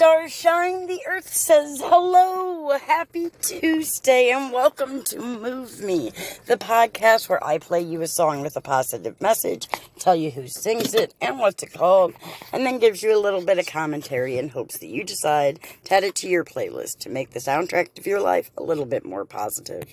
stars 0.00 0.32
shine, 0.32 0.86
the 0.86 1.02
earth 1.06 1.30
says 1.30 1.78
hello. 1.84 2.70
Happy 2.78 3.28
Tuesday 3.42 4.30
and 4.30 4.50
welcome 4.50 5.02
to 5.02 5.18
Move 5.20 5.82
Me, 5.82 6.10
the 6.46 6.56
podcast 6.56 7.28
where 7.28 7.44
I 7.44 7.58
play 7.58 7.82
you 7.82 8.00
a 8.00 8.06
song 8.06 8.40
with 8.40 8.56
a 8.56 8.62
positive 8.62 9.20
message, 9.20 9.68
tell 9.98 10.16
you 10.16 10.30
who 10.30 10.48
sings 10.48 10.94
it 10.94 11.12
and 11.20 11.38
what's 11.38 11.62
it 11.62 11.74
called, 11.74 12.14
and 12.50 12.64
then 12.64 12.78
gives 12.78 13.02
you 13.02 13.14
a 13.14 13.20
little 13.20 13.44
bit 13.44 13.58
of 13.58 13.66
commentary 13.66 14.38
in 14.38 14.48
hopes 14.48 14.78
that 14.78 14.86
you 14.86 15.04
decide 15.04 15.60
to 15.84 15.94
add 15.94 16.04
it 16.04 16.14
to 16.14 16.30
your 16.30 16.46
playlist 16.46 17.00
to 17.00 17.10
make 17.10 17.32
the 17.32 17.38
soundtrack 17.38 17.98
of 17.98 18.06
your 18.06 18.22
life 18.22 18.50
a 18.56 18.62
little 18.62 18.86
bit 18.86 19.04
more 19.04 19.26
positive. 19.26 19.92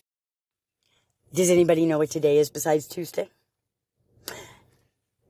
Does 1.33 1.49
anybody 1.49 1.85
know 1.85 1.97
what 1.97 2.11
today 2.11 2.37
is 2.37 2.49
besides 2.49 2.87
Tuesday? 2.87 3.27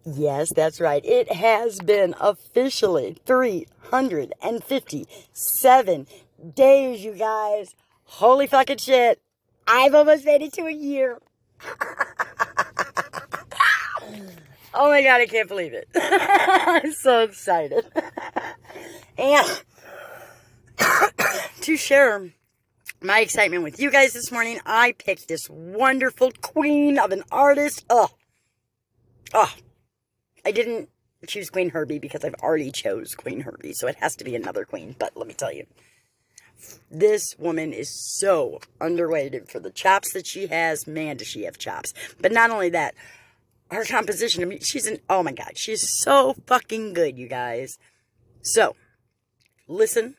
Yes, 0.09 0.53
that's 0.53 0.79
right. 0.79 1.03
It 1.03 1.33
has 1.33 1.81
been 1.81 2.15
officially 2.17 3.17
357 3.25 6.07
days, 6.55 7.03
you 7.03 7.11
guys. 7.11 7.75
Holy 8.05 8.47
fucking 8.47 8.77
shit. 8.77 9.19
I've 9.67 9.93
almost 9.93 10.23
made 10.23 10.41
it 10.41 10.53
to 10.53 10.61
a 10.61 10.71
year. 10.71 11.19
oh 14.73 14.89
my 14.89 15.03
god, 15.03 15.19
I 15.19 15.25
can't 15.25 15.49
believe 15.49 15.73
it. 15.73 15.89
I'm 15.93 16.93
so 16.93 17.23
excited. 17.23 17.85
and 19.17 19.61
to 21.61 21.75
share 21.75 22.29
my 23.01 23.19
excitement 23.19 23.63
with 23.63 23.77
you 23.77 23.91
guys 23.91 24.13
this 24.13 24.31
morning, 24.31 24.61
I 24.65 24.93
picked 24.93 25.27
this 25.27 25.49
wonderful 25.49 26.31
queen 26.41 26.97
of 26.97 27.11
an 27.11 27.23
artist. 27.29 27.83
Oh, 27.89 28.11
oh, 29.33 29.53
I 30.47 30.51
didn't 30.51 30.87
choose 31.27 31.49
Queen 31.49 31.71
Herbie 31.71 31.99
because 31.99 32.23
I've 32.23 32.35
already 32.35 32.71
chose 32.71 33.15
Queen 33.15 33.41
Herbie, 33.41 33.73
so 33.73 33.85
it 33.85 33.97
has 33.97 34.15
to 34.15 34.23
be 34.23 34.33
another 34.33 34.63
queen. 34.63 34.95
But 34.97 35.17
let 35.17 35.27
me 35.27 35.33
tell 35.33 35.51
you, 35.51 35.65
this 36.89 37.35
woman 37.37 37.73
is 37.73 38.17
so 38.17 38.61
underrated 38.79 39.49
for 39.49 39.59
the 39.59 39.71
chops 39.71 40.13
that 40.13 40.25
she 40.25 40.47
has. 40.47 40.87
Man, 40.87 41.17
does 41.17 41.27
she 41.27 41.43
have 41.43 41.57
chops. 41.57 41.93
But 42.21 42.31
not 42.31 42.49
only 42.49 42.69
that, 42.69 42.95
her 43.71 43.83
composition, 43.83 44.41
I 44.41 44.45
mean, 44.45 44.61
she's 44.61 44.87
an, 44.87 44.99
oh 45.09 45.21
my 45.21 45.33
God, 45.33 45.51
she's 45.57 45.85
so 46.01 46.33
fucking 46.47 46.93
good, 46.93 47.17
you 47.17 47.27
guys. 47.27 47.77
So, 48.41 48.77
listen, 49.67 50.15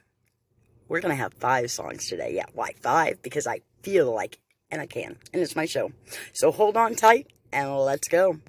we're 0.89 1.01
going 1.01 1.17
to 1.17 1.23
have 1.23 1.33
five 1.33 1.71
songs 1.71 2.07
today. 2.07 2.35
Yeah, 2.35 2.45
why 2.53 2.73
five? 2.83 3.23
Because 3.23 3.47
I 3.47 3.63
feel 3.83 4.15
like 4.15 4.41
and 4.71 4.83
I 4.83 4.87
can, 4.87 5.17
and 5.33 5.41
it's 5.41 5.57
my 5.57 5.65
show. 5.65 5.91
So 6.35 6.53
hold 6.53 6.77
on 6.77 6.97
tight, 6.97 7.29
and 7.51 7.75
let's 7.79 8.09
go. 8.09 8.41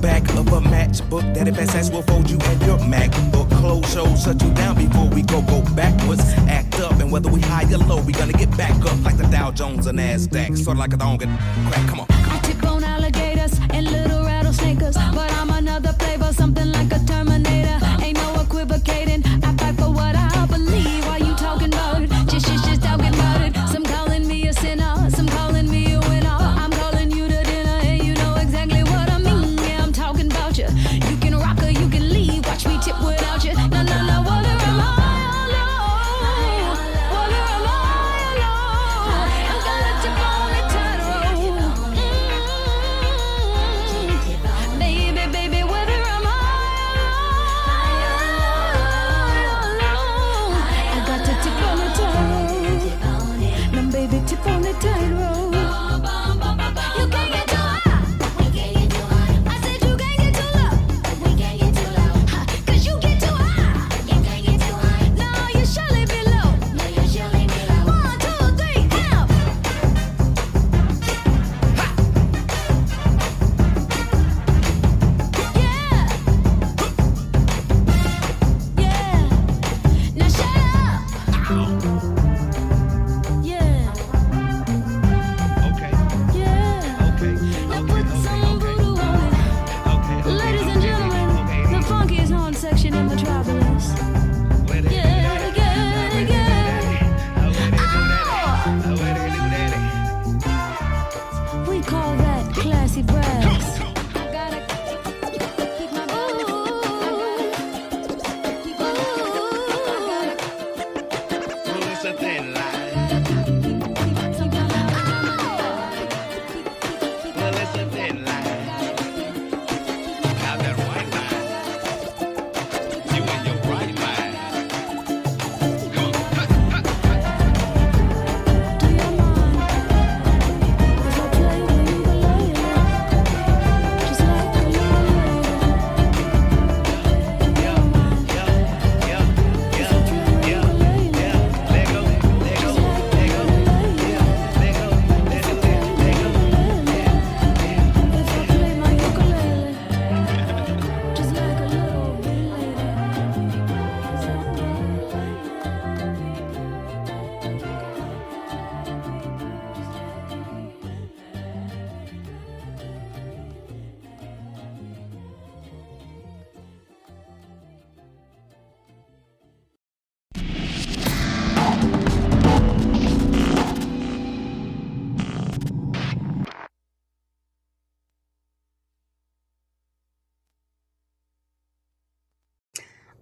Back 0.00 0.22
of 0.30 0.46
a 0.48 0.60
matchbook. 0.60 1.34
that 1.34 1.52
best 1.54 1.74
ass 1.74 1.90
will 1.90 2.02
fold 2.02 2.28
you 2.30 2.38
and 2.38 2.62
your 2.62 2.78
MacBook. 2.78 3.50
Close 3.58 3.92
shows 3.92 4.22
shut 4.22 4.40
you 4.42 4.52
down 4.54 4.76
before 4.76 5.08
we 5.08 5.22
go 5.22 5.42
go 5.42 5.62
backwards. 5.74 6.22
Act 6.48 6.80
up 6.80 6.92
and 7.00 7.10
whether 7.10 7.30
we 7.30 7.40
high 7.40 7.64
or 7.72 7.78
low, 7.78 8.00
we 8.02 8.12
gonna 8.12 8.32
get 8.32 8.54
back 8.56 8.76
up 8.84 9.02
like 9.02 9.16
the 9.16 9.26
Dow 9.30 9.50
Jones 9.50 9.86
and 9.86 9.98
Nasdaq. 9.98 10.56
Sort 10.56 10.76
of 10.76 10.78
like 10.78 10.92
a 10.92 10.96
dog 10.96 11.22
and 11.22 11.38
crack. 11.68 11.88
Come 11.88 12.00
on. 12.00 12.06
I 12.10 12.38
tip 12.42 12.64
on 12.64 12.84
alligators 12.84 13.58
and 13.70 13.90
little 13.90 14.24
rattlesnakers, 14.24 14.94
but 15.14 15.32
I'm 15.32 15.50
another 15.50 15.92
flavor, 15.92 16.32
something 16.32 16.70
like 16.72 16.92
a 16.92 16.95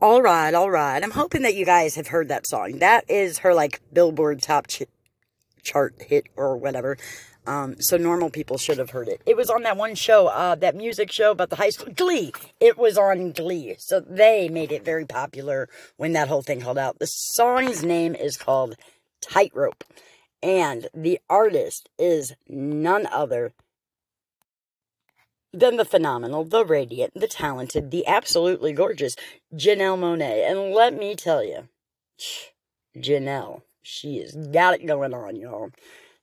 All 0.05 0.21
right, 0.21 0.53
all 0.53 0.71
right. 0.71 1.03
I'm 1.03 1.13
hoping 1.13 1.41
that 1.45 1.55
you 1.55 1.65
guys 1.65 1.95
have 1.95 2.09
heard 2.09 2.29
that 2.29 2.47
song. 2.47 2.81
That 2.81 3.09
is 3.09 3.39
her 3.39 3.55
like 3.55 3.81
Billboard 3.91 4.43
top 4.43 4.67
ch- 4.67 4.83
chart 5.63 5.95
hit 5.99 6.27
or 6.37 6.59
whatever. 6.59 6.99
Um, 7.47 7.81
so 7.81 7.97
normal 7.97 8.29
people 8.29 8.59
should 8.59 8.77
have 8.77 8.91
heard 8.91 9.09
it. 9.09 9.23
It 9.25 9.35
was 9.35 9.49
on 9.49 9.63
that 9.63 9.79
one 9.79 9.95
show, 9.95 10.27
uh, 10.27 10.57
that 10.57 10.77
music 10.77 11.11
show 11.11 11.31
about 11.31 11.49
the 11.49 11.57
high 11.57 11.71
school 11.71 11.91
Glee. 11.95 12.35
It 12.61 12.77
was 12.77 12.99
on 12.99 13.33
Glee, 13.33 13.77
so 13.79 13.99
they 13.99 14.51
made 14.51 14.73
it 14.73 14.85
very 14.85 15.07
popular 15.07 15.71
when 15.97 16.13
that 16.13 16.29
whole 16.29 16.43
thing 16.43 16.61
held 16.61 16.77
out. 16.77 16.99
The 16.99 17.07
song's 17.07 17.83
name 17.83 18.15
is 18.15 18.37
called 18.37 18.77
Tightrope, 19.23 19.85
and 20.43 20.87
the 20.93 21.19
artist 21.31 21.89
is 21.99 22.35
none 22.47 23.07
other 23.07 23.55
than 25.55 25.77
the 25.77 25.85
phenomenal, 25.85 26.45
the 26.45 26.65
radiant, 26.65 27.15
the 27.15 27.29
talented, 27.29 27.91
the 27.91 28.07
absolutely 28.07 28.73
gorgeous 28.73 29.17
Janelle 29.55 29.99
Monáe. 29.99 30.49
And 30.49 30.73
let 30.73 30.95
me 30.99 31.15
tell 31.15 31.45
you, 31.45 31.69
Janelle, 32.97 33.63
she 33.83 34.19
has 34.19 34.35
got 34.35 34.75
it 34.75 34.87
going 34.87 35.15
on, 35.15 35.37
y'all. 35.37 35.71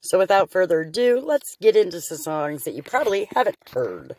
So 0.01 0.17
without 0.17 0.49
further 0.49 0.81
ado, 0.81 1.21
let's 1.23 1.55
get 1.61 1.75
into 1.75 2.01
some 2.01 2.17
songs 2.17 2.63
that 2.63 2.73
you 2.73 2.81
probably 2.81 3.27
haven't 3.35 3.57
heard. 3.71 4.15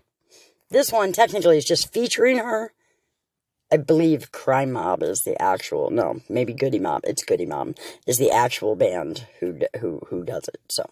This 0.70 0.92
one 0.92 1.12
technically 1.12 1.58
is 1.58 1.64
just 1.64 1.92
featuring 1.92 2.38
her. 2.38 2.72
I 3.70 3.78
believe 3.78 4.32
Crime 4.32 4.72
Mob 4.72 5.02
is 5.02 5.22
the 5.22 5.40
actual 5.40 5.90
no, 5.90 6.20
maybe 6.28 6.52
Goodie 6.52 6.78
Mob. 6.78 7.02
It's 7.04 7.24
Goodie 7.24 7.46
Mob 7.46 7.76
is 8.06 8.18
the 8.18 8.30
actual 8.30 8.76
band 8.76 9.26
who 9.40 9.60
who 9.80 10.02
who 10.08 10.24
does 10.24 10.46
it. 10.48 10.60
So 10.68 10.88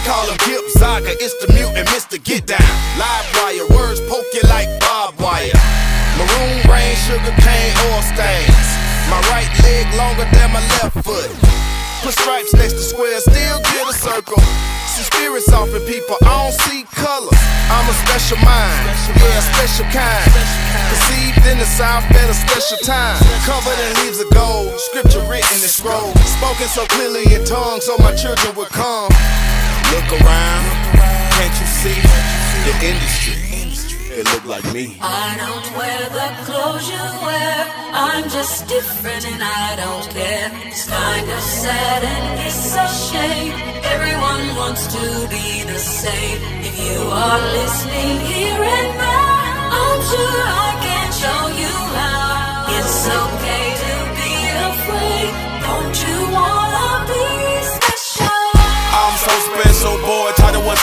They 0.00 0.08
call 0.08 0.24
him 0.24 0.38
Gip 0.48 0.64
Zaga, 0.80 1.12
it's 1.12 1.36
the 1.44 1.52
mutant 1.52 1.84
Mr. 1.92 2.16
Get 2.16 2.46
Down. 2.48 2.72
Live 2.96 3.26
wire, 3.36 3.68
words 3.76 4.00
poke 4.08 4.24
you 4.32 4.40
like 4.48 4.64
barbed 4.80 5.20
wire. 5.20 5.52
Maroon 6.16 6.56
rain, 6.72 6.96
sugar 7.04 7.36
cane, 7.36 7.74
oil 7.92 8.00
stains. 8.08 8.68
My 9.12 9.20
right 9.28 9.50
leg 9.60 9.84
longer 10.00 10.24
than 10.32 10.56
my 10.56 10.64
left 10.80 10.96
foot. 11.04 11.28
Put 12.00 12.16
stripes 12.16 12.54
next 12.56 12.80
to 12.80 12.84
squares, 12.96 13.28
still 13.28 13.60
get 13.60 13.84
a 13.84 13.92
circle. 13.92 14.40
See 14.88 15.04
spirits 15.04 15.52
off 15.52 15.68
in 15.68 15.84
people, 15.84 16.16
I 16.24 16.48
don't 16.48 16.56
see 16.64 16.88
colors. 16.96 17.42
I'm 17.68 17.84
a 17.84 17.96
special 18.08 18.40
mind, 18.40 18.80
yeah, 19.20 19.36
a 19.36 19.44
special 19.52 19.84
kind. 19.92 20.24
Conceived 20.96 21.44
in 21.44 21.60
the 21.60 21.68
south 21.68 22.08
at 22.08 22.24
a 22.24 22.36
special 22.48 22.80
time. 22.88 23.20
Covered 23.44 23.76
in 23.76 23.90
leaves 24.00 24.16
of 24.16 24.32
gold, 24.32 24.72
scripture 24.80 25.20
written 25.28 25.60
in 25.60 25.68
scroll. 25.68 26.16
Spoken 26.40 26.72
so 26.72 26.88
clearly 26.88 27.28
in 27.36 27.44
tongues, 27.44 27.84
so 27.84 28.00
my 28.00 28.16
children 28.16 28.56
would 28.56 28.72
come. 28.72 29.12
Look 29.90 30.08
around, 30.22 30.64
can't 31.36 31.56
you 31.60 31.68
see 31.80 32.00
the 32.66 32.74
industry? 32.90 33.50
It 34.12 34.26
look 34.34 34.44
like 34.44 34.66
me. 34.74 34.96
I 35.00 35.34
don't 35.42 35.68
wear 35.78 36.00
the 36.18 36.28
clothes 36.44 36.86
you 36.90 37.04
wear. 37.26 37.56
I'm 37.92 38.28
just 38.28 38.66
different 38.68 39.24
and 39.24 39.42
I 39.42 39.76
don't 39.82 40.06
care. 40.10 40.50
It's 40.66 40.86
kind 40.88 41.30
of 41.30 41.40
sad 41.40 42.02
and 42.04 42.40
it's 42.46 42.74
a 42.74 42.88
shame. 43.08 43.54
Everyone 43.94 44.44
wants 44.60 44.86
to 44.94 45.04
be 45.30 45.62
the 45.62 45.78
same. 45.78 46.38
If 46.68 46.74
you 46.86 47.00
are 47.02 47.40
listening 47.58 48.14
here 48.30 48.62
and 48.76 48.90
now, 48.98 49.78
I'm 49.82 50.00
sure 50.10 50.42
I 50.66 50.70
can 50.86 51.08
show 51.22 51.42
you 51.62 51.74
how. 51.98 52.78
It's 52.78 53.08
okay 53.08 53.39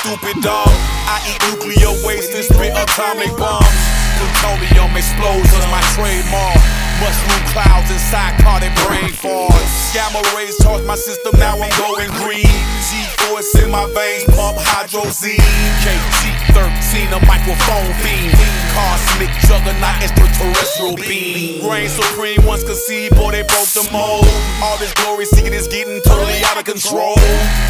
stupid 0.01 0.41
dog. 0.43 0.69
I 1.07 1.17
eat 1.29 1.39
nuclear 1.49 1.93
waste 2.05 2.33
and 2.33 2.45
spit 2.45 2.73
atomic 2.75 3.31
bombs. 3.37 3.65
Plutonium 4.17 4.93
explosions, 4.97 5.65
my 5.69 5.81
trademark. 5.93 6.59
Mushroom 7.01 7.43
clouds 7.53 7.89
inside 7.91 8.37
carded 8.41 8.73
brain 8.85 9.13
farts. 9.13 9.93
Gamma 9.93 10.21
rays 10.35 10.57
charge 10.61 10.83
my 10.85 10.95
system, 10.95 11.37
now 11.39 11.53
I'm 11.57 11.73
going 11.77 12.09
green. 12.21 12.49
G-force 13.17 13.55
in 13.63 13.71
my 13.71 13.85
veins, 13.93 14.23
pump 14.35 14.57
hydrazine. 14.57 15.37
KG13, 15.83 17.11
a 17.15 17.25
microphone 17.25 17.93
fiend. 18.01 18.33
Cosmic 18.73 19.29
juggernaut, 19.47 20.01
extraterrestrial 20.01 20.95
being. 20.95 21.67
Reign 21.67 21.89
supreme, 21.89 22.45
once 22.45 22.63
conceived, 22.63 23.15
boy, 23.15 23.31
they 23.31 23.43
broke 23.43 23.69
the 23.73 23.87
mold. 23.91 24.25
All 24.61 24.77
this 24.77 24.93
glory 24.93 25.25
seeking 25.25 25.53
is 25.53 25.67
getting 25.67 26.01
totally 26.01 26.41
out 26.45 26.57
of 26.57 26.65
control. 26.65 27.15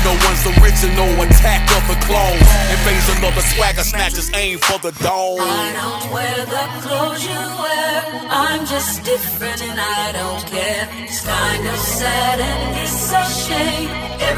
No 0.03 0.13
one's 0.27 0.43
original, 0.59 1.09
attack 1.23 1.63
of 1.75 1.83
the 1.87 1.97
clones. 2.05 2.47
Invasion 2.71 3.23
of 3.23 3.35
the 3.35 3.41
swagger 3.41 3.83
snatchers, 3.83 4.31
aim 4.33 4.59
for 4.59 4.79
the 4.79 4.91
dome. 5.03 5.39
I 5.39 5.71
don't 5.73 6.11
wear 6.11 6.45
the 6.45 6.65
clothes 6.83 7.23
you 7.23 7.39
wear. 7.59 8.27
I'm 8.29 8.65
just 8.65 9.03
different 9.03 9.61
and 9.63 9.79
I 9.79 10.11
don't 10.11 10.45
care. 10.45 10.87
It's 11.03 11.25
kind 11.25 11.67
of 11.67 11.77
sad 11.77 12.39
and 12.39 12.77
it's 12.83 13.11
a 13.11 13.23
shame. 13.25 13.86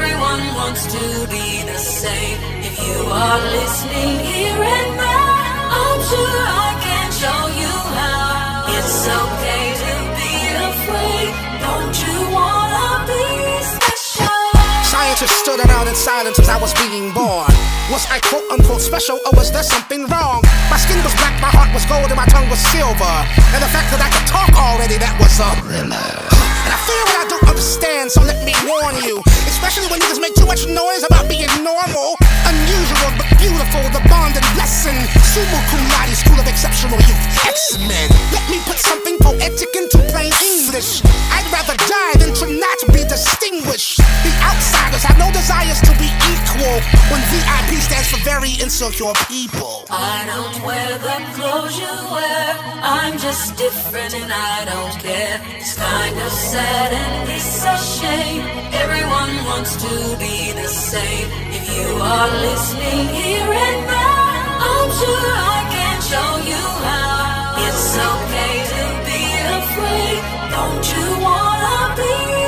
Everyone 0.00 0.40
wants 0.56 0.88
to 0.96 1.28
be 1.28 1.60
the 1.68 1.76
same. 1.76 2.40
If 2.64 2.72
you 2.80 3.04
are 3.04 3.40
listening 3.52 4.16
here 4.24 4.56
and 4.56 4.96
now, 4.96 5.76
I'm 5.76 6.00
sure 6.08 6.40
I 6.40 6.72
can 6.80 7.08
show 7.12 7.40
you 7.60 7.74
how. 8.00 8.64
It's 8.80 9.04
okay 9.04 9.64
to 9.84 9.92
be 10.16 10.32
afraid. 10.72 11.28
Don't 11.60 11.92
you 12.00 12.16
wanna 12.32 13.04
be 13.12 13.28
special? 13.76 14.40
Scientists 14.88 15.36
stood 15.44 15.60
around 15.68 15.86
in 15.92 15.94
silence 15.94 16.38
as 16.40 16.48
I 16.48 16.56
was 16.56 16.72
being 16.80 17.12
born. 17.12 17.52
Was 17.92 18.08
I 18.08 18.24
quote 18.24 18.48
unquote 18.48 18.80
special 18.80 19.20
or 19.28 19.36
was 19.36 19.52
there 19.52 19.68
something 19.68 20.08
wrong? 20.08 20.40
My 20.72 20.80
skin 20.80 20.96
was 21.04 21.12
black, 21.20 21.36
my 21.44 21.52
heart 21.52 21.76
was 21.76 21.84
gold, 21.84 22.08
and 22.08 22.16
my 22.16 22.28
tongue 22.32 22.48
was 22.48 22.60
silver. 22.72 23.16
And 23.52 23.60
the 23.60 23.68
fact 23.68 23.92
that 23.92 24.00
I 24.00 24.08
could 24.08 24.24
talk 24.24 24.48
already, 24.56 24.96
that 24.96 25.12
was 25.20 25.36
a 25.44 26.39
And 26.64 26.70
I 26.72 26.78
fear 26.84 27.02
what 27.08 27.18
I 27.22 27.26
don't 27.28 27.48
understand, 27.48 28.10
so 28.10 28.20
let 28.22 28.44
me 28.44 28.52
warn 28.66 28.96
you. 29.02 29.22
Especially 29.48 29.86
when 29.88 30.00
niggas 30.00 30.20
make 30.20 30.34
too 30.34 30.46
much 30.46 30.66
noise 30.66 31.04
about 31.06 31.28
being 31.28 31.50
normal. 31.62 32.16
Unusual 32.48 33.10
but 33.16 33.28
beautiful, 33.38 33.82
the 33.94 34.02
bond 34.10 34.34
and 34.36 34.46
blessing. 34.56 34.98
Summa 35.30 35.60
cum 35.70 35.82
laude, 35.94 36.14
school 36.16 36.38
of 36.40 36.46
exceptional 36.48 36.98
youth, 37.06 37.22
X-Men. 37.46 38.08
Let 38.34 38.44
me 38.50 38.58
put 38.66 38.78
something 38.78 39.16
poetic 39.22 39.70
into 39.76 39.98
plain 40.10 40.32
English. 40.42 41.02
I'd 41.30 41.46
rather 41.54 41.76
die 41.86 42.14
than 42.18 42.34
to 42.42 42.46
not 42.58 42.78
be 42.92 43.06
distinguished. 43.06 44.02
The 44.26 44.32
outsiders 44.42 45.04
have 45.06 45.18
no 45.18 45.30
desires 45.30 45.80
to 45.86 45.92
be 45.96 46.10
equal 46.28 46.76
when 47.10 47.20
VIP 47.30 47.78
stands 47.78 48.10
for 48.10 48.18
very 48.26 48.49
insecure 48.60 49.12
people. 49.26 49.84
I 49.90 50.24
don't 50.32 50.56
wear 50.66 50.90
the 50.98 51.18
clothes 51.34 51.76
you 51.78 51.94
wear. 52.12 52.46
I'm 52.82 53.16
just 53.18 53.56
different 53.56 54.14
and 54.14 54.30
I 54.30 54.64
don't 54.70 54.96
care. 55.00 55.40
It's 55.56 55.76
kind 55.76 56.16
of 56.18 56.30
sad 56.30 56.92
and 56.92 57.30
it's 57.30 57.64
a 57.64 57.76
shame. 57.98 58.42
Everyone 58.82 59.34
wants 59.50 59.76
to 59.84 59.94
be 60.18 60.52
the 60.52 60.68
same. 60.68 61.28
If 61.56 61.64
you 61.76 61.88
are 62.12 62.30
listening 62.48 63.08
here 63.20 63.50
and 63.66 63.80
now, 63.86 64.68
I'm 64.68 64.90
sure 65.00 65.28
I 65.56 65.60
can 65.74 65.96
show 66.12 66.30
you 66.52 66.64
how. 66.86 67.64
It's 67.66 67.96
okay 68.12 68.54
to 68.74 68.82
be 69.08 69.22
afraid. 69.60 70.20
Don't 70.52 70.84
you 70.92 71.06
wanna 71.24 71.96
be 71.96 72.39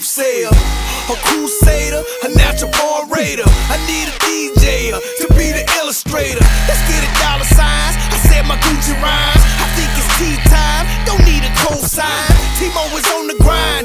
I'm 0.00 0.06
a. 0.06 0.48
A 0.48 1.16
crusader, 1.28 2.02
a 2.24 2.28
natural 2.32 2.72
orator. 2.80 3.44
I 3.68 3.76
need 3.84 4.08
a 4.08 4.16
DJ 4.24 4.96
er 4.96 5.00
to 5.20 5.26
be 5.36 5.52
the 5.52 5.60
illustrator. 5.76 6.40
Let's 6.64 6.80
get 6.88 7.04
it 7.04 7.12
dollar 7.20 7.44
signs. 7.44 8.00
I 8.08 8.16
said 8.24 8.48
my 8.48 8.56
Gucci 8.64 8.96
rhymes. 8.96 9.44
I 9.60 9.68
think 9.76 9.92
it's 10.00 10.08
tea 10.16 10.40
time. 10.48 10.88
Don't 11.04 11.20
need 11.28 11.44
a 11.44 11.52
cosign. 11.60 12.32
Timo 12.56 12.88
is 12.96 13.04
on 13.12 13.28
the 13.28 13.36
grind 13.44 13.84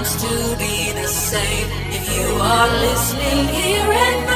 wants 0.00 0.22
to 0.22 0.56
be 0.56 0.92
the 0.92 1.06
same. 1.06 1.68
If 1.92 2.04
you 2.16 2.24
are 2.40 2.68
listening 2.80 3.48
here 3.48 3.92
and 3.92 4.26
now, 4.26 4.29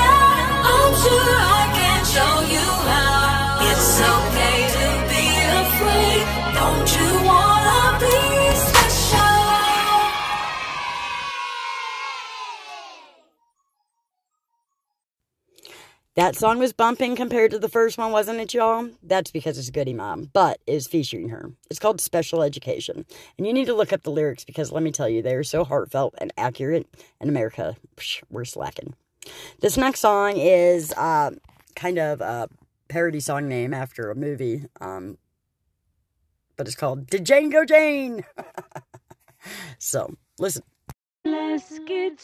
That 16.16 16.36
song 16.36 16.60
was 16.60 16.72
bumping 16.72 17.16
compared 17.16 17.50
to 17.50 17.58
the 17.58 17.68
first 17.68 17.98
one, 17.98 18.12
wasn't 18.12 18.38
it, 18.38 18.54
y'all? 18.54 18.88
That's 19.02 19.32
because 19.32 19.58
it's 19.58 19.70
Goodie 19.70 19.92
Mob, 19.92 20.28
but 20.32 20.60
is 20.64 20.86
featuring 20.86 21.30
her. 21.30 21.50
It's 21.68 21.80
called 21.80 22.00
Special 22.00 22.40
Education. 22.40 23.04
And 23.36 23.48
you 23.48 23.52
need 23.52 23.64
to 23.64 23.74
look 23.74 23.92
up 23.92 24.04
the 24.04 24.12
lyrics 24.12 24.44
because 24.44 24.70
let 24.70 24.84
me 24.84 24.92
tell 24.92 25.08
you, 25.08 25.22
they 25.22 25.34
are 25.34 25.42
so 25.42 25.64
heartfelt 25.64 26.14
and 26.18 26.32
accurate. 26.38 26.86
In 27.20 27.28
America, 27.28 27.74
psh, 27.96 28.22
we're 28.30 28.44
slacking. 28.44 28.94
This 29.58 29.76
next 29.76 29.98
song 29.98 30.36
is 30.36 30.92
uh, 30.92 31.32
kind 31.74 31.98
of 31.98 32.20
a 32.20 32.48
parody 32.86 33.18
song 33.18 33.48
name 33.48 33.74
after 33.74 34.12
a 34.12 34.14
movie, 34.14 34.66
um, 34.80 35.18
but 36.56 36.68
it's 36.68 36.76
called 36.76 37.08
Did 37.08 37.26
Django 37.26 37.66
Jane. 37.66 38.24
so, 39.78 40.14
listen. 40.38 40.62
Let's 41.24 41.80
get. 41.80 42.20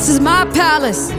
This 0.00 0.08
is 0.08 0.18
my 0.18 0.46
palace. 0.54 1.10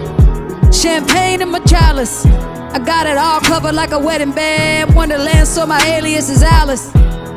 Champagne 0.75 1.39
in 1.39 1.50
my 1.50 1.59
chalice. 1.59 2.25
I 2.25 2.79
got 2.83 3.05
it 3.05 3.15
all 3.15 3.39
covered 3.39 3.75
like 3.75 3.91
a 3.91 4.00
wedding 4.00 4.31
band. 4.31 4.95
Wonderland, 4.95 5.47
so 5.47 5.67
my 5.67 5.79
alias 5.85 6.31
is 6.31 6.41
Alice. 6.41 6.89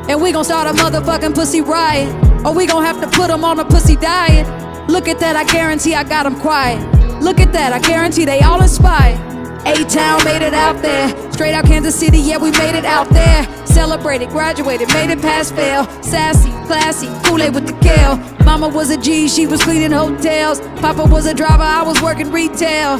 And 0.08 0.22
we 0.22 0.32
gon' 0.32 0.46
start 0.46 0.66
a 0.66 0.72
motherfucking 0.72 1.34
pussy 1.34 1.60
riot. 1.60 2.08
Or 2.46 2.54
we 2.54 2.66
gon' 2.66 2.82
have 2.82 2.98
to 3.02 3.06
put 3.18 3.28
them 3.28 3.44
on 3.44 3.58
a 3.58 3.64
pussy 3.66 3.94
diet. 3.96 4.46
Look 4.88 5.06
at 5.06 5.20
that, 5.20 5.36
I 5.36 5.44
guarantee 5.44 5.94
I 5.94 6.02
got 6.04 6.22
them 6.22 6.40
quiet. 6.40 6.80
Look 7.20 7.38
at 7.38 7.52
that, 7.52 7.74
I 7.74 7.78
guarantee 7.78 8.24
they 8.24 8.40
all 8.40 8.62
inspired. 8.62 9.18
A-Town 9.66 10.24
made 10.24 10.42
it 10.42 10.54
out 10.54 10.82
there. 10.82 11.08
Straight 11.32 11.54
out 11.54 11.64
Kansas 11.64 11.94
City, 11.98 12.18
yeah, 12.18 12.36
we 12.36 12.50
made 12.52 12.76
it 12.76 12.84
out 12.84 13.08
there. 13.10 13.44
Celebrated, 13.66 14.28
graduated, 14.28 14.88
made 14.88 15.10
it 15.10 15.20
past 15.20 15.54
fail. 15.54 15.84
Sassy, 16.02 16.50
classy, 16.66 17.08
Kool-Aid 17.24 17.54
with 17.54 17.66
the 17.66 17.72
kale. 17.80 18.16
Mama 18.44 18.68
was 18.68 18.90
a 18.90 18.96
G, 18.96 19.28
she 19.28 19.46
was 19.46 19.62
cleaning 19.62 19.90
hotels. 19.90 20.60
Papa 20.80 21.04
was 21.04 21.26
a 21.26 21.34
driver, 21.34 21.62
I 21.62 21.82
was 21.82 22.00
working 22.02 22.30
retail. 22.30 22.98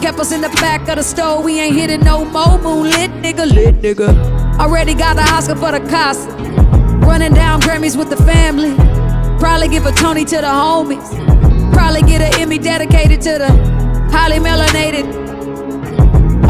Kept 0.00 0.18
us 0.18 0.32
in 0.32 0.40
the 0.40 0.48
back 0.60 0.88
of 0.88 0.96
the 0.96 1.02
store, 1.02 1.42
we 1.42 1.60
ain't 1.60 1.76
hitting 1.76 2.00
no 2.00 2.24
more. 2.24 2.58
Moonlit 2.58 3.10
nigga, 3.22 3.52
lit 3.52 3.82
nigga. 3.82 4.58
Already 4.58 4.94
got 4.94 5.16
the 5.16 5.22
Oscar 5.22 5.56
for 5.56 5.72
the 5.72 5.80
Casa. 5.90 6.30
Running 7.06 7.34
down 7.34 7.60
Grammys 7.60 7.96
with 7.96 8.08
the 8.10 8.16
family. 8.24 8.74
Probably 9.38 9.68
give 9.68 9.86
a 9.86 9.92
Tony 9.92 10.24
to 10.24 10.36
the 10.36 10.42
homies. 10.42 11.10
Probably 11.72 12.02
get 12.02 12.22
an 12.22 12.40
Emmy 12.40 12.58
dedicated 12.58 13.20
to 13.22 13.38
the 13.38 13.48
highly 14.10 14.38
melanated. 14.38 15.29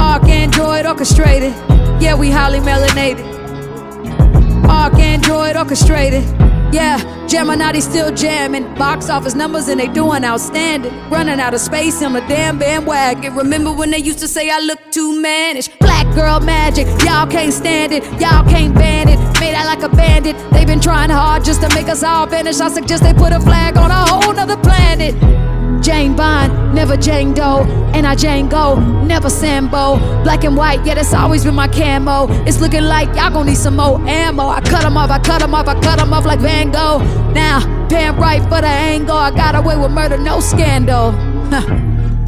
ArchAndroid 0.01 0.89
orchestrated. 0.89 1.53
Yeah, 2.01 2.15
we 2.15 2.31
highly 2.31 2.59
melanated. 2.61 3.27
ArchAndroid 4.65 5.57
orchestrated. 5.57 6.25
Yeah, 6.73 6.99
Gemini 7.27 7.79
still 7.81 8.15
jamming. 8.15 8.75
Box 8.77 9.11
office 9.11 9.35
numbers 9.35 9.69
and 9.69 9.79
they 9.79 9.89
doing 9.89 10.25
outstanding. 10.25 10.93
Running 11.11 11.39
out 11.39 11.53
of 11.53 11.61
space 11.61 12.03
on 12.03 12.15
the 12.15 12.21
damn 12.21 12.59
bandwagon. 12.59 13.35
Remember 13.35 13.73
when 13.73 13.91
they 13.91 13.99
used 13.99 14.21
to 14.21 14.29
say 14.29 14.49
I 14.51 14.61
look 14.61 14.79
too 14.91 15.21
mannish? 15.21 15.69
Black 15.81 16.07
girl 16.15 16.41
magic, 16.41 16.87
y'all 17.05 17.27
can't 17.27 17.53
stand 17.53 17.93
it. 17.93 18.05
Y'all 18.21 18.49
can't 18.49 18.75
ban 18.75 19.09
it. 19.09 19.19
Made 19.41 19.55
out 19.55 19.67
like 19.67 19.83
a 19.83 19.95
bandit. 19.95 20.37
They've 20.53 20.67
been 20.67 20.81
trying 20.81 21.11
hard 21.11 21.45
just 21.45 21.61
to 21.61 21.69
make 21.75 21.89
us 21.89 22.03
all 22.03 22.27
vanish. 22.27 22.61
I 22.61 22.69
suggest 22.69 23.03
they 23.03 23.13
put 23.13 23.33
a 23.33 23.41
flag 23.41 23.77
on 23.77 23.91
a 23.91 24.07
whole 24.07 24.33
nother 24.33 24.57
planet. 24.57 25.40
Jane 25.81 26.15
Bond, 26.15 26.75
never 26.75 26.97
Jane 26.97 27.33
Doe, 27.33 27.65
and 27.95 28.07
I 28.07 28.15
Django, 28.15 29.07
never 29.07 29.31
Sambo. 29.31 29.97
Black 30.23 30.45
and 30.45 30.57
white, 30.57 30.85
yeah, 30.85 30.95
that's 30.95 31.15
always 31.15 31.45
been 31.45 31.55
my 31.55 31.69
camo. 31.69 32.27
It's 32.47 32.61
looking 32.61 32.83
like 32.83 33.09
y'all 33.17 33.31
gon' 33.31 33.47
need 33.47 33.57
some 33.57 33.77
more 33.77 34.01
ammo. 34.07 34.49
I 34.49 34.61
cut 34.61 34.85
'em 34.85 34.97
off, 34.97 35.11
I 35.11 35.19
cut 35.19 35.43
off, 35.43 35.69
I 35.69 35.75
cut 35.81 36.01
'em 36.01 36.13
off 36.13 36.25
like 36.27 36.41
Van 36.41 36.71
Gogh. 36.71 36.99
Now, 37.33 37.61
damn 37.89 38.19
right 38.19 38.43
for 38.43 38.61
the 38.61 38.69
angle. 38.69 39.17
I 39.17 39.31
got 39.31 39.55
away 39.55 39.77
with 39.77 39.91
murder, 39.91 40.19
no 40.19 40.41
scandal. 40.41 41.15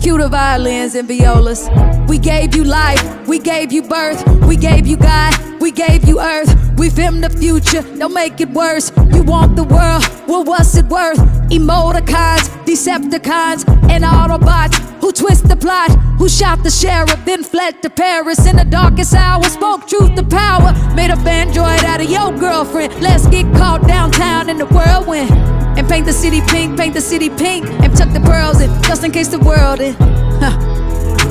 Cue 0.00 0.18
the 0.18 0.28
violins 0.28 0.94
and 0.94 1.06
violas. 1.06 1.68
We 2.08 2.18
gave 2.18 2.56
you 2.56 2.64
life, 2.64 3.02
we 3.28 3.38
gave 3.38 3.70
you 3.72 3.82
birth, 3.82 4.26
we 4.46 4.56
gave 4.56 4.86
you 4.86 4.96
God, 4.96 5.32
we 5.60 5.70
gave 5.70 6.08
you 6.08 6.20
earth. 6.20 6.52
We 6.76 6.90
filmed 6.90 7.22
the 7.22 7.30
future, 7.30 7.82
don't 7.98 8.12
make 8.12 8.40
it 8.40 8.50
worse. 8.50 8.90
You 9.12 9.22
want 9.22 9.54
the 9.54 9.62
world, 9.62 10.04
well, 10.26 10.42
what's 10.42 10.74
it 10.74 10.86
worth? 10.86 11.20
Emoticons, 11.52 12.48
Decepticons, 12.64 13.68
and 13.90 14.04
Autobots 14.04 14.92
who 15.02 15.12
twist 15.12 15.48
the 15.48 15.56
plot, 15.56 15.90
who 16.16 16.28
shot 16.28 16.62
the 16.62 16.70
sheriff, 16.70 17.18
then 17.26 17.42
fled 17.42 17.82
to 17.82 17.90
Paris 17.90 18.46
in 18.46 18.56
the 18.56 18.64
darkest 18.64 19.12
hour. 19.14 19.42
Spoke 19.44 19.86
truth 19.86 20.14
to 20.14 20.22
power, 20.22 20.72
made 20.94 21.10
a 21.10 21.18
android 21.28 21.84
out 21.84 22.00
of 22.00 22.08
your 22.08 22.30
girlfriend. 22.38 22.94
Let's 23.02 23.26
get 23.26 23.44
caught 23.54 23.86
downtown 23.86 24.48
in 24.48 24.58
the 24.58 24.66
whirlwind. 24.66 25.30
And 25.76 25.88
paint 25.88 26.06
the 26.06 26.12
city 26.12 26.40
pink, 26.48 26.78
paint 26.78 26.94
the 26.94 27.00
city 27.00 27.28
pink, 27.30 27.66
and 27.82 27.96
tuck 27.96 28.12
the 28.12 28.20
pearls 28.20 28.60
in, 28.60 28.70
just 28.84 29.02
in 29.04 29.10
case 29.10 29.28
the 29.28 29.40
world 29.40 29.80
in. 29.80 29.94
Huh. 29.94 30.56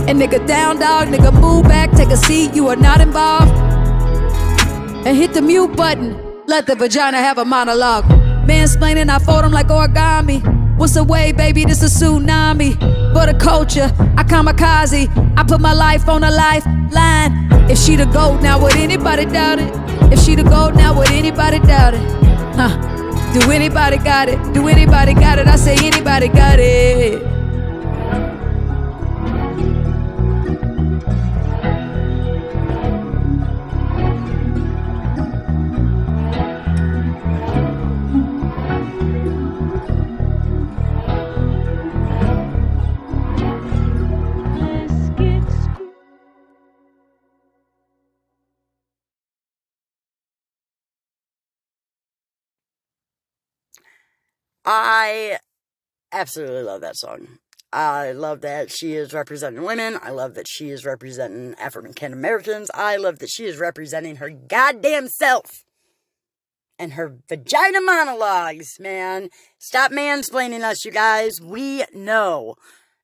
And 0.07 0.21
nigga 0.21 0.45
down 0.45 0.79
dog, 0.79 1.07
nigga 1.07 1.31
move 1.39 1.63
back, 1.63 1.91
take 1.91 2.09
a 2.09 2.17
seat, 2.17 2.53
you 2.53 2.67
are 2.67 2.75
not 2.75 2.99
involved. 2.99 3.53
And 5.07 5.15
hit 5.15 5.33
the 5.33 5.41
mute 5.41 5.75
button, 5.75 6.19
let 6.45 6.67
the 6.67 6.75
vagina 6.75 7.17
have 7.17 7.37
a 7.37 7.45
monologue. 7.45 8.20
Mansplaining, 8.45 9.09
oh, 9.09 9.15
I 9.15 9.19
fold 9.19 9.43
them 9.43 9.51
like 9.51 9.67
origami. 9.67 10.41
What's 10.77 10.95
the 10.95 11.03
way, 11.03 11.31
baby? 11.31 11.63
This 11.63 11.83
a 11.83 11.85
tsunami. 11.85 12.73
For 13.13 13.31
the 13.31 13.37
culture, 13.39 13.91
I 14.17 14.23
kamikaze. 14.23 15.07
I 15.37 15.43
put 15.43 15.61
my 15.61 15.73
life 15.73 16.09
on 16.09 16.23
a 16.23 16.31
lifeline. 16.31 17.49
If 17.69 17.77
she 17.77 17.95
the 17.95 18.05
gold, 18.05 18.41
now 18.41 18.61
would 18.61 18.75
anybody 18.75 19.25
doubt 19.25 19.59
it? 19.59 19.71
If 20.11 20.19
she 20.19 20.35
the 20.35 20.43
gold, 20.43 20.75
now 20.75 20.97
would 20.97 21.11
anybody 21.11 21.59
doubt 21.59 21.93
it? 21.93 22.01
Huh? 22.55 22.91
Do 23.33 23.51
anybody 23.51 23.97
got 23.97 24.27
it? 24.27 24.53
Do 24.53 24.67
anybody 24.67 25.13
got 25.13 25.39
it? 25.39 25.47
I 25.47 25.55
say 25.55 25.75
anybody 25.75 26.27
got 26.27 26.59
it. 26.59 27.40
I 54.65 55.39
absolutely 56.11 56.63
love 56.63 56.81
that 56.81 56.97
song. 56.97 57.39
I 57.73 58.11
love 58.11 58.41
that 58.41 58.69
she 58.69 58.93
is 58.95 59.13
representing 59.13 59.63
women. 59.63 59.97
I 60.01 60.09
love 60.09 60.33
that 60.33 60.47
she 60.47 60.69
is 60.69 60.85
representing 60.85 61.55
African 61.55 62.11
Americans. 62.11 62.69
I 62.73 62.97
love 62.97 63.19
that 63.19 63.29
she 63.29 63.45
is 63.45 63.57
representing 63.57 64.17
her 64.17 64.29
goddamn 64.29 65.07
self 65.07 65.63
and 66.77 66.93
her 66.93 67.15
vagina 67.29 67.79
monologues, 67.79 68.77
man. 68.79 69.29
Stop 69.57 69.91
mansplaining 69.91 70.63
us, 70.63 70.83
you 70.83 70.91
guys. 70.91 71.39
We 71.39 71.85
know. 71.93 72.55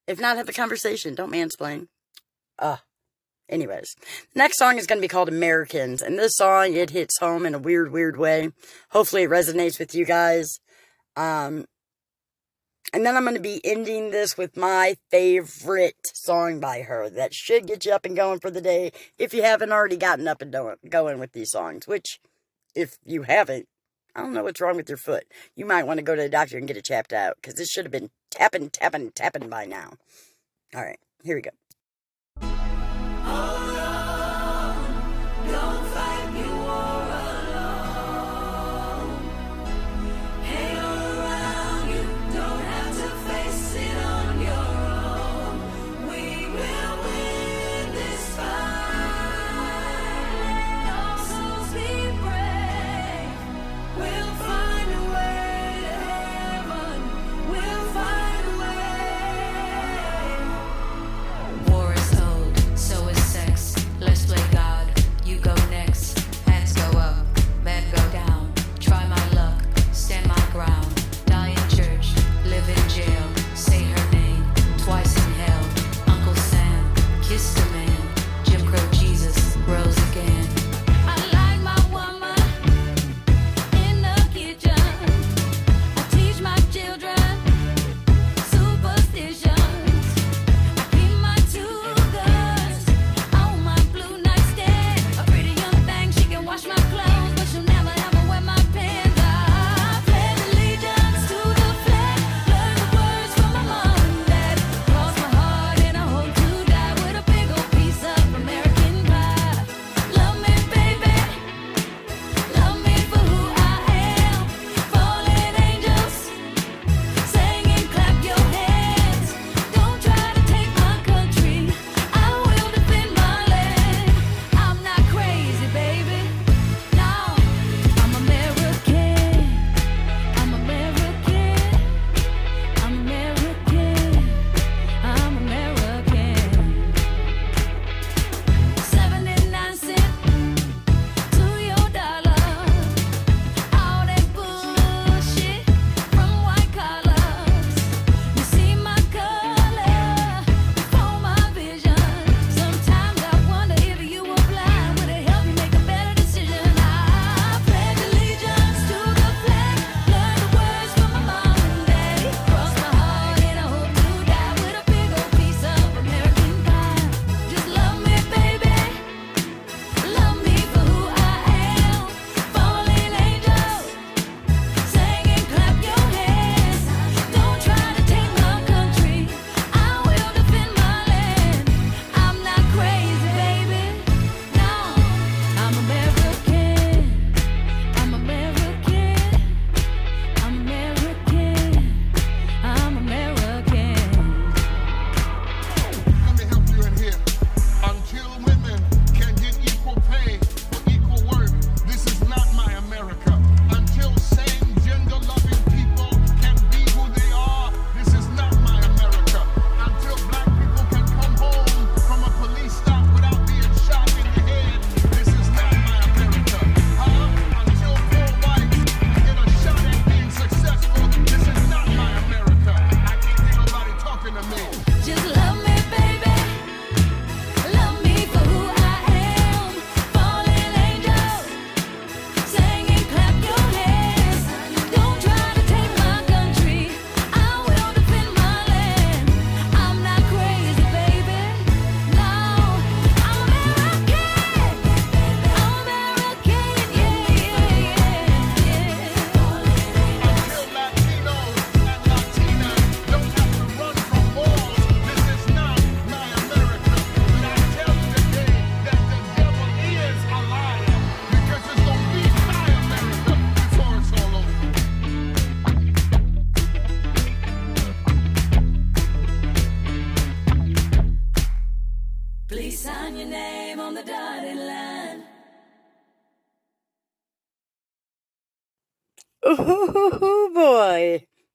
If 0.05 0.19
not, 0.19 0.35
have 0.35 0.49
a 0.49 0.53
conversation. 0.53 1.15
Don't 1.15 1.31
mansplain. 1.31 1.87
Ugh. 2.59 2.79
Anyways, 3.49 3.95
next 4.35 4.57
song 4.57 4.77
is 4.77 4.87
going 4.87 4.97
to 4.97 5.01
be 5.01 5.07
called 5.07 5.29
Americans, 5.29 6.01
and 6.01 6.19
this 6.19 6.35
song, 6.35 6.73
it 6.73 6.89
hits 6.89 7.17
home 7.19 7.45
in 7.45 7.55
a 7.55 7.59
weird, 7.59 7.93
weird 7.93 8.17
way. 8.17 8.51
Hopefully 8.89 9.23
it 9.23 9.29
resonates 9.29 9.79
with 9.79 9.95
you 9.95 10.03
guys. 10.03 10.59
Um, 11.17 11.65
and 12.93 13.05
then 13.05 13.17
I'm 13.17 13.24
going 13.24 13.36
to 13.36 13.41
be 13.41 13.59
ending 13.65 14.12
this 14.12 14.38
with 14.38 14.55
my 14.55 14.95
favorite 15.12 16.07
song 16.13 16.62
by 16.62 16.83
her 16.83 17.09
that 17.09 17.33
should 17.33 17.67
get 17.67 17.86
you 17.86 17.91
up 17.91 18.05
and 18.05 18.15
going 18.15 18.39
for 18.39 18.50
the 18.50 18.62
day 18.62 18.93
if 19.17 19.33
you 19.33 19.41
haven't 19.43 19.74
already 19.74 19.97
gotten 19.97 20.27
up 20.27 20.41
and 20.41 20.55
going 20.89 21.19
with 21.19 21.33
these 21.33 21.51
songs, 21.51 21.86
which, 21.86 22.21
if 22.75 22.97
you 23.03 23.24
haven't, 23.24 23.67
I 24.15 24.21
don't 24.21 24.33
know 24.33 24.43
what's 24.43 24.62
wrong 24.62 24.77
with 24.77 24.89
your 24.89 24.97
foot. 24.97 25.25
You 25.55 25.65
might 25.65 25.86
want 25.86 25.97
to 25.97 26.03
go 26.03 26.15
to 26.15 26.21
the 26.21 26.29
doctor 26.29 26.57
and 26.57 26.67
get 26.67 26.77
it 26.77 26.86
chapped 26.86 27.12
out 27.12 27.36
because 27.36 27.55
this 27.55 27.69
should 27.69 27.86
have 27.86 27.91
been 27.91 28.09
tapping, 28.31 28.69
tapping, 28.69 29.12
tapping 29.12 29.50
by 29.50 29.65
now. 29.65 29.93
All 30.74 30.83
right, 30.83 31.00
here 31.24 31.36
we 31.36 31.41
go. 31.41 31.51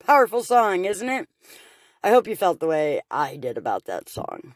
Powerful 0.06 0.42
song, 0.42 0.84
isn't 0.84 1.08
it? 1.08 1.28
I 2.02 2.10
hope 2.10 2.26
you 2.26 2.34
felt 2.34 2.58
the 2.58 2.66
way 2.66 3.00
I 3.08 3.36
did 3.36 3.56
about 3.56 3.84
that 3.84 4.08
song. 4.08 4.54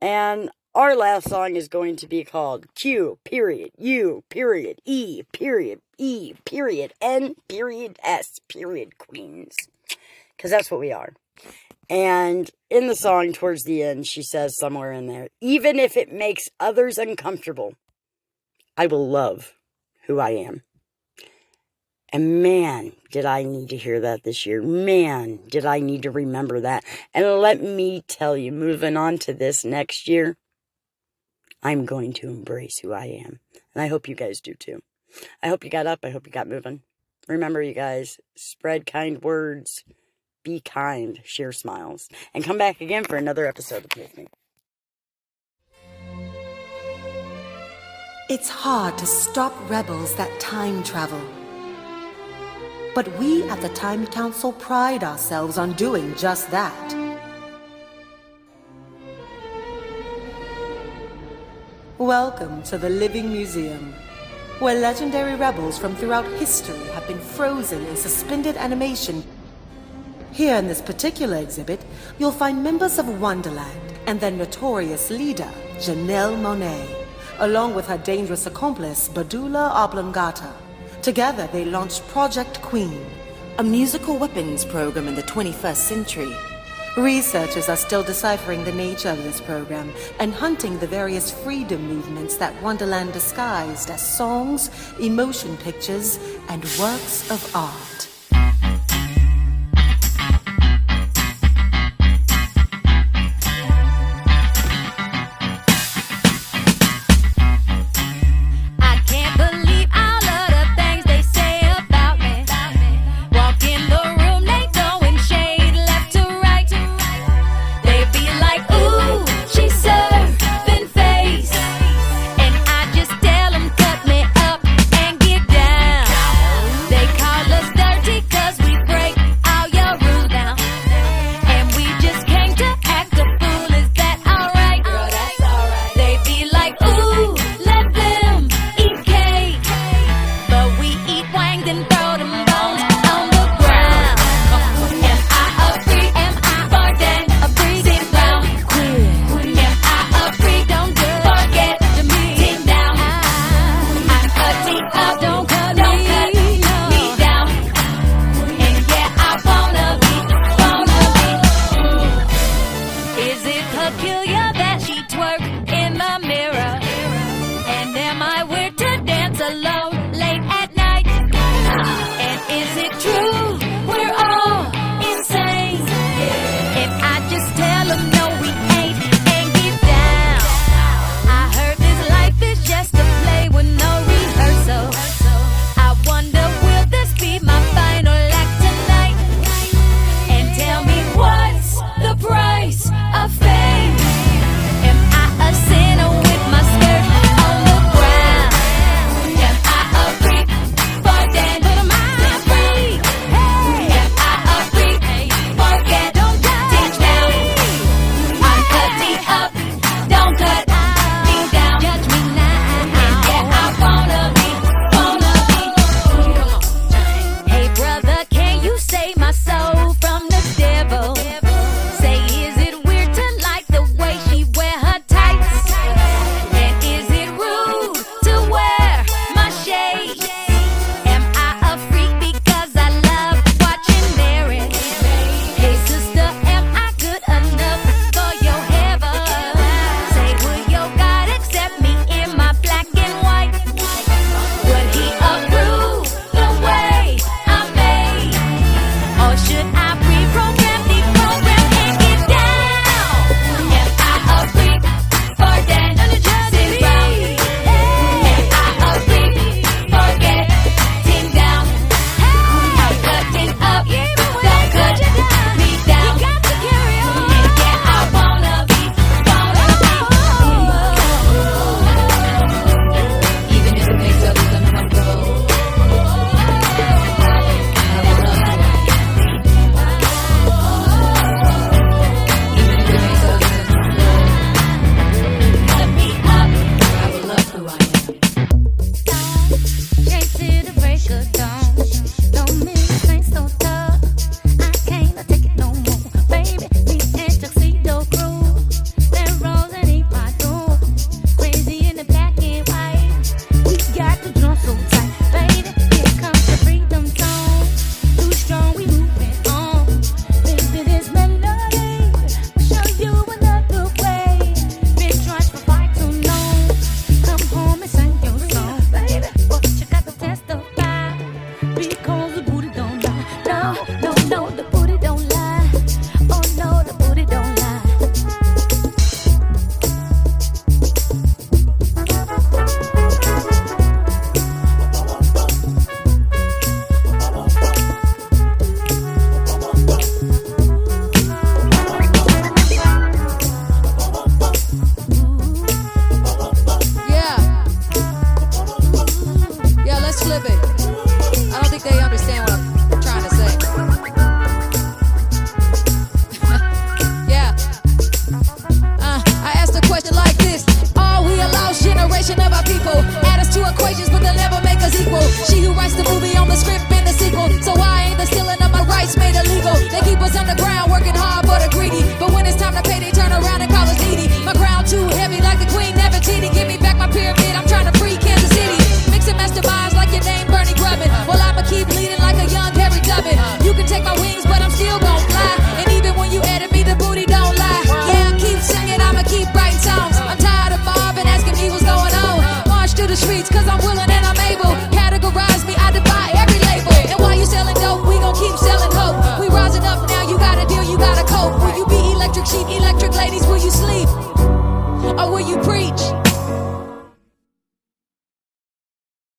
And 0.00 0.50
our 0.74 0.96
last 0.96 1.28
song 1.28 1.54
is 1.54 1.68
going 1.68 1.94
to 1.96 2.08
be 2.08 2.24
called 2.24 2.74
Q 2.74 3.18
period 3.24 3.70
U 3.78 4.24
period 4.28 4.80
E 4.84 5.22
period 5.32 5.80
E 5.98 6.34
period 6.44 6.94
N 7.00 7.36
period 7.48 7.98
S 8.02 8.40
period 8.48 8.98
Queens. 8.98 9.54
Because 10.36 10.50
that's 10.50 10.70
what 10.70 10.80
we 10.80 10.90
are. 10.90 11.14
And 11.88 12.50
in 12.68 12.88
the 12.88 12.96
song, 12.96 13.32
towards 13.32 13.62
the 13.62 13.84
end, 13.84 14.06
she 14.06 14.22
says 14.22 14.58
somewhere 14.58 14.90
in 14.90 15.06
there, 15.06 15.28
even 15.40 15.78
if 15.78 15.96
it 15.96 16.12
makes 16.12 16.48
others 16.58 16.98
uncomfortable, 16.98 17.74
I 18.76 18.86
will 18.86 19.08
love 19.08 19.54
who 20.06 20.18
I 20.18 20.30
am. 20.30 20.62
And 22.10 22.42
man, 22.42 22.92
did 23.10 23.26
I 23.26 23.42
need 23.42 23.68
to 23.68 23.76
hear 23.76 24.00
that 24.00 24.22
this 24.22 24.46
year. 24.46 24.62
Man, 24.62 25.40
did 25.48 25.66
I 25.66 25.80
need 25.80 26.02
to 26.02 26.10
remember 26.10 26.60
that. 26.60 26.84
And 27.12 27.26
let 27.26 27.62
me 27.62 28.02
tell 28.08 28.36
you, 28.36 28.50
moving 28.50 28.96
on 28.96 29.18
to 29.18 29.34
this 29.34 29.64
next 29.64 30.08
year, 30.08 30.36
I'm 31.62 31.84
going 31.84 32.12
to 32.14 32.28
embrace 32.28 32.78
who 32.78 32.92
I 32.92 33.06
am. 33.06 33.40
And 33.74 33.82
I 33.82 33.88
hope 33.88 34.08
you 34.08 34.14
guys 34.14 34.40
do 34.40 34.54
too. 34.54 34.82
I 35.42 35.48
hope 35.48 35.64
you 35.64 35.70
got 35.70 35.86
up. 35.86 36.00
I 36.02 36.10
hope 36.10 36.26
you 36.26 36.32
got 36.32 36.48
moving. 36.48 36.82
Remember, 37.26 37.60
you 37.60 37.74
guys, 37.74 38.18
spread 38.36 38.86
kind 38.86 39.22
words, 39.22 39.84
be 40.42 40.60
kind, 40.60 41.20
share 41.24 41.52
smiles, 41.52 42.08
and 42.32 42.42
come 42.42 42.56
back 42.56 42.80
again 42.80 43.04
for 43.04 43.16
another 43.16 43.46
episode 43.46 43.84
of 43.84 44.16
Me. 44.16 44.28
It's 48.30 48.48
hard 48.48 48.96
to 48.98 49.06
stop 49.06 49.54
rebels 49.68 50.14
that 50.16 50.40
time 50.40 50.82
travel. 50.82 51.20
But 52.94 53.16
we 53.18 53.42
at 53.48 53.60
the 53.60 53.68
Time 53.70 54.06
Council 54.06 54.52
pride 54.52 55.04
ourselves 55.04 55.58
on 55.58 55.74
doing 55.74 56.14
just 56.16 56.50
that. 56.50 56.94
Welcome 61.98 62.62
to 62.64 62.78
the 62.78 62.88
Living 62.88 63.30
Museum, 63.30 63.92
where 64.58 64.80
legendary 64.80 65.34
rebels 65.34 65.78
from 65.78 65.96
throughout 65.96 66.26
history 66.38 66.78
have 66.94 67.06
been 67.06 67.20
frozen 67.20 67.84
in 67.86 67.96
suspended 67.96 68.56
animation. 68.56 69.22
Here 70.32 70.56
in 70.56 70.66
this 70.66 70.80
particular 70.80 71.36
exhibit, 71.36 71.84
you'll 72.18 72.32
find 72.32 72.62
members 72.62 72.98
of 72.98 73.20
Wonderland 73.20 73.92
and 74.06 74.18
their 74.20 74.30
notorious 74.30 75.10
leader, 75.10 75.50
Janelle 75.78 76.36
Monáe, 76.36 77.06
along 77.38 77.74
with 77.74 77.86
her 77.86 77.98
dangerous 77.98 78.46
accomplice, 78.46 79.08
Badoula 79.08 79.70
Oblongata. 79.72 80.52
Together, 81.02 81.48
they 81.52 81.64
launched 81.64 82.06
Project 82.08 82.60
Queen, 82.60 83.06
a 83.58 83.62
musical 83.62 84.18
weapons 84.18 84.64
program 84.64 85.06
in 85.06 85.14
the 85.14 85.22
21st 85.22 85.76
century. 85.76 86.36
Researchers 86.96 87.68
are 87.68 87.76
still 87.76 88.02
deciphering 88.02 88.64
the 88.64 88.72
nature 88.72 89.10
of 89.10 89.22
this 89.22 89.40
program 89.40 89.92
and 90.18 90.34
hunting 90.34 90.76
the 90.80 90.88
various 90.88 91.30
freedom 91.30 91.86
movements 91.86 92.36
that 92.38 92.60
Wonderland 92.62 93.12
disguised 93.12 93.90
as 93.90 94.02
songs, 94.02 94.70
emotion 95.00 95.56
pictures, 95.58 96.18
and 96.48 96.64
works 96.80 97.30
of 97.30 97.54
art. 97.54 98.17